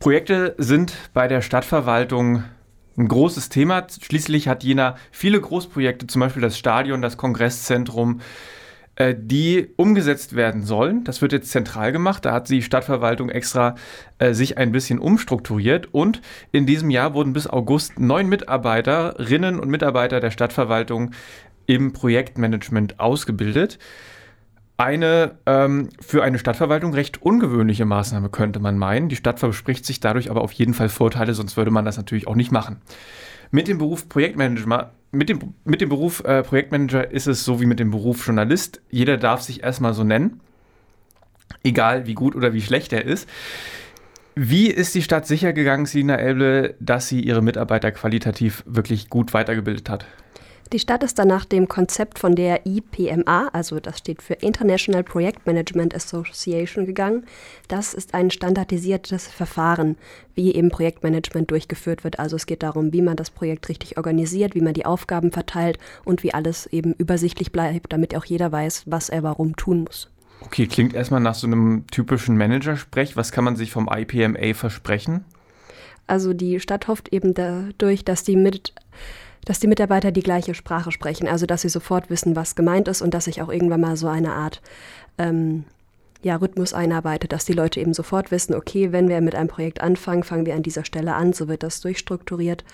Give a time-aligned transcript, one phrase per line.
[0.00, 2.42] Projekte sind bei der Stadtverwaltung
[2.96, 3.86] ein großes Thema.
[4.00, 8.22] Schließlich hat Jena viele Großprojekte, zum Beispiel das Stadion, das Kongresszentrum,
[8.96, 11.04] äh, die umgesetzt werden sollen.
[11.04, 12.24] Das wird jetzt zentral gemacht.
[12.24, 13.74] Da hat die Stadtverwaltung extra
[14.16, 15.92] äh, sich ein bisschen umstrukturiert.
[15.92, 21.10] Und in diesem Jahr wurden bis August neun Mitarbeiterinnen und Mitarbeiter der Stadtverwaltung
[21.66, 23.78] im Projektmanagement ausgebildet.
[24.80, 29.10] Eine ähm, für eine Stadtverwaltung recht ungewöhnliche Maßnahme könnte man meinen.
[29.10, 32.26] Die Stadt verspricht sich dadurch aber auf jeden Fall Vorteile, sonst würde man das natürlich
[32.26, 32.80] auch nicht machen.
[33.50, 37.66] Mit dem Beruf Projektmanager mit dem, mit dem Beruf äh, Projektmanager ist es so wie
[37.66, 38.80] mit dem Beruf Journalist.
[38.88, 40.40] Jeder darf sich erstmal so nennen,
[41.62, 43.28] egal wie gut oder wie schlecht er ist.
[44.34, 49.34] Wie ist die Stadt sicher gegangen, Selina Elble, dass sie ihre Mitarbeiter qualitativ wirklich gut
[49.34, 50.06] weitergebildet hat?
[50.72, 55.02] Die Stadt ist dann nach dem Konzept von der IPMA, also das steht für International
[55.02, 57.24] Project Management Association, gegangen.
[57.66, 59.96] Das ist ein standardisiertes Verfahren,
[60.36, 62.20] wie eben Projektmanagement durchgeführt wird.
[62.20, 65.80] Also es geht darum, wie man das Projekt richtig organisiert, wie man die Aufgaben verteilt
[66.04, 70.08] und wie alles eben übersichtlich bleibt, damit auch jeder weiß, was er warum tun muss.
[70.42, 73.16] Okay, klingt erstmal nach so einem typischen Managersprech.
[73.16, 75.24] Was kann man sich vom IPMA versprechen?
[76.06, 78.72] Also die Stadt hofft eben dadurch, dass die mit
[79.44, 83.02] dass die Mitarbeiter die gleiche Sprache sprechen, also dass sie sofort wissen, was gemeint ist
[83.02, 84.60] und dass sich auch irgendwann mal so eine Art
[85.18, 85.64] ähm,
[86.22, 89.80] ja, Rhythmus einarbeitet, dass die Leute eben sofort wissen, okay, wenn wir mit einem Projekt
[89.80, 92.64] anfangen, fangen wir an dieser Stelle an, so wird das durchstrukturiert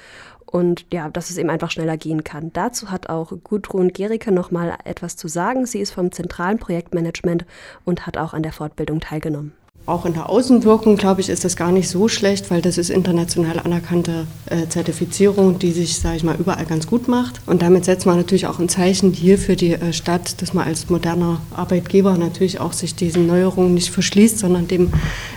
[0.47, 2.53] und ja, dass es eben einfach schneller gehen kann.
[2.53, 5.67] Dazu hat auch Gudrun Gericke nochmal etwas zu sagen.
[5.67, 7.45] Sie ist vom zentralen Projektmanagement
[7.85, 9.53] und hat auch an der Fortbildung teilgenommen.
[9.87, 12.91] Auch in der Außenwirkung, glaube ich, ist das gar nicht so schlecht, weil das ist
[12.91, 17.41] international anerkannte äh, Zertifizierung, die sich, sage ich mal, überall ganz gut macht.
[17.47, 20.67] Und damit setzt man natürlich auch ein Zeichen hier für die äh, Stadt, dass man
[20.67, 24.93] als moderner Arbeitgeber natürlich auch sich diesen Neuerungen nicht verschließt, sondern dem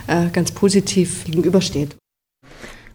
[0.08, 1.94] äh, ganz positiv gegenübersteht.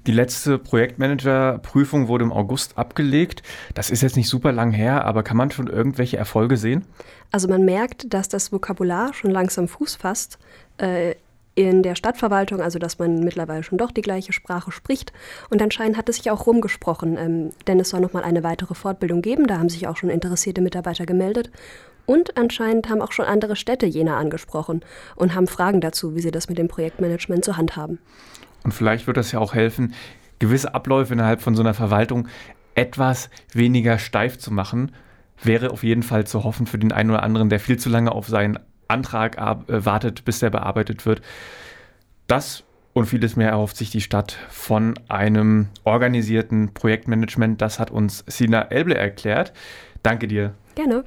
[0.07, 3.43] Die letzte Projektmanager-Prüfung wurde im August abgelegt.
[3.73, 6.85] Das ist jetzt nicht super lang her, aber kann man schon irgendwelche Erfolge sehen?
[7.31, 10.37] Also man merkt, dass das Vokabular schon langsam Fuß fasst.
[10.77, 11.15] Äh,
[11.55, 15.13] in der Stadtverwaltung, also dass man mittlerweile schon doch die gleiche Sprache spricht.
[15.49, 19.21] Und anscheinend hat es sich auch rumgesprochen, ähm, denn es soll nochmal eine weitere Fortbildung
[19.21, 19.47] geben.
[19.47, 21.49] Da haben sich auch schon interessierte Mitarbeiter gemeldet.
[22.05, 24.81] Und anscheinend haben auch schon andere Städte Jena angesprochen
[25.15, 27.99] und haben Fragen dazu, wie sie das mit dem Projektmanagement zur Hand haben.
[28.63, 29.93] Und vielleicht wird das ja auch helfen,
[30.39, 32.27] gewisse Abläufe innerhalb von so einer Verwaltung
[32.75, 34.91] etwas weniger steif zu machen.
[35.41, 38.11] Wäre auf jeden Fall zu hoffen für den einen oder anderen, der viel zu lange
[38.11, 41.21] auf seinen Antrag äh, wartet, bis der bearbeitet wird.
[42.27, 42.63] Das
[42.93, 47.61] und vieles mehr erhofft sich die Stadt von einem organisierten Projektmanagement.
[47.61, 49.51] Das hat uns Sina Elble erklärt.
[50.01, 50.53] Danke dir.
[50.75, 51.03] Gerne.